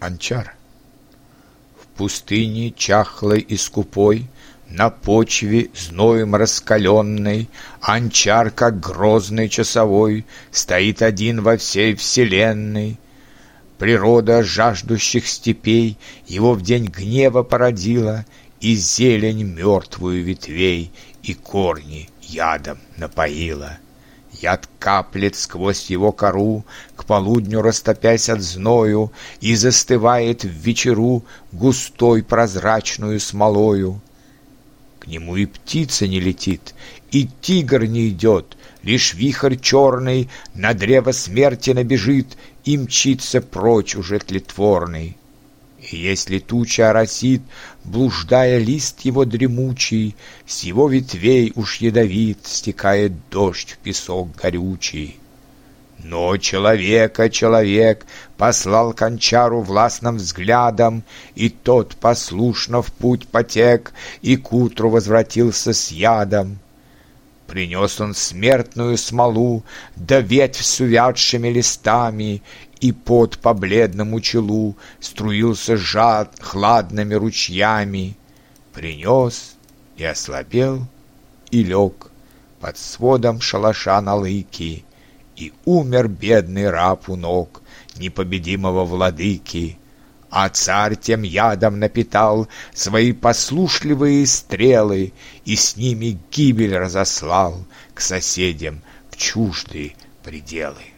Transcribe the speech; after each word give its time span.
Анчар. 0.00 0.54
В 1.80 1.86
пустыне 1.96 2.70
чахлой 2.70 3.40
и 3.40 3.56
скупой, 3.56 4.26
На 4.68 4.90
почве 4.90 5.70
зноем 5.74 6.34
раскаленной, 6.34 7.48
Анчар, 7.80 8.50
как 8.50 8.80
грозный 8.80 9.48
часовой, 9.48 10.26
Стоит 10.50 11.02
один 11.02 11.40
во 11.40 11.56
всей 11.56 11.94
вселенной. 11.94 12.98
Природа 13.78 14.42
жаждущих 14.42 15.26
степей 15.26 15.96
Его 16.26 16.52
в 16.52 16.62
день 16.62 16.86
гнева 16.86 17.42
породила, 17.42 18.26
И 18.60 18.74
зелень 18.74 19.44
мертвую 19.44 20.24
ветвей, 20.24 20.90
И 21.22 21.32
корни 21.32 22.10
ядом 22.20 22.78
напоила. 22.96 23.78
Яд 24.40 24.68
каплет 24.78 25.34
сквозь 25.34 25.90
его 25.90 26.12
кору, 26.12 26.64
К 26.94 27.04
полудню 27.04 27.62
растопясь 27.62 28.28
от 28.28 28.42
зною, 28.42 29.12
И 29.40 29.54
застывает 29.54 30.44
в 30.44 30.48
вечеру 30.48 31.24
Густой 31.52 32.22
прозрачную 32.22 33.18
смолою. 33.20 34.00
К 34.98 35.06
нему 35.06 35.36
и 35.36 35.46
птица 35.46 36.06
не 36.06 36.20
летит, 36.20 36.74
И 37.10 37.28
тигр 37.40 37.84
не 37.86 38.08
идет, 38.08 38.56
Лишь 38.82 39.14
вихрь 39.14 39.56
черный 39.56 40.28
На 40.54 40.74
древо 40.74 41.12
смерти 41.12 41.70
набежит 41.70 42.36
И 42.64 42.76
мчится 42.76 43.40
прочь 43.40 43.96
уже 43.96 44.18
тлетворный. 44.18 45.16
И 45.90 45.96
если 45.96 46.40
туча 46.40 46.90
оросит, 46.90 47.42
блуждая 47.84 48.58
лист 48.58 49.02
его 49.02 49.24
дремучий, 49.24 50.16
С 50.46 50.64
его 50.64 50.88
ветвей 50.88 51.52
уж 51.54 51.76
ядовит 51.76 52.38
стекает 52.44 53.12
дождь 53.30 53.72
в 53.72 53.78
песок 53.78 54.34
горючий. 54.34 55.18
Но 56.02 56.36
человека 56.36 57.30
человек 57.30 58.04
послал 58.36 58.92
кончару 58.92 59.60
властным 59.60 60.16
взглядом, 60.16 61.04
И 61.36 61.48
тот 61.48 61.96
послушно 61.96 62.82
в 62.82 62.92
путь 62.92 63.28
потек, 63.28 63.92
и 64.22 64.36
к 64.36 64.52
утру 64.52 64.90
возвратился 64.90 65.72
с 65.72 65.90
ядом. 65.92 66.58
Принес 67.46 68.00
он 68.00 68.14
смертную 68.14 68.98
смолу, 68.98 69.62
да 69.94 70.20
ветвь 70.20 70.62
с 70.62 70.80
увядшими 70.80 71.48
листами, 71.48 72.42
и 72.80 72.92
пот 72.92 73.38
по 73.38 73.54
бледному 73.54 74.20
челу 74.20 74.76
Струился 75.00 75.76
жад 75.76 76.36
хладными 76.40 77.14
ручьями. 77.14 78.16
Принес 78.72 79.56
и 79.96 80.04
ослабел, 80.04 80.86
и 81.50 81.62
лег 81.62 82.10
Под 82.60 82.76
сводом 82.78 83.40
шалаша 83.40 84.00
на 84.00 84.14
лыки, 84.14 84.84
И 85.36 85.52
умер 85.64 86.08
бедный 86.08 86.70
раб 86.70 87.08
у 87.08 87.16
ног 87.16 87.62
Непобедимого 87.96 88.84
владыки. 88.84 89.78
А 90.28 90.48
царь 90.48 90.96
тем 90.96 91.22
ядом 91.22 91.78
напитал 91.78 92.48
Свои 92.74 93.12
послушливые 93.12 94.26
стрелы 94.26 95.12
И 95.44 95.56
с 95.56 95.76
ними 95.76 96.18
гибель 96.30 96.76
разослал 96.76 97.64
К 97.94 98.00
соседям 98.00 98.82
в 99.10 99.16
чуждые 99.16 99.94
пределы. 100.22 100.95